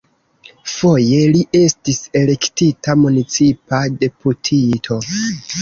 Foje 0.75 1.19
li 1.35 1.43
estis 1.59 2.01
elektita 2.21 2.97
municipa 3.05 3.83
deputito. 4.05 4.99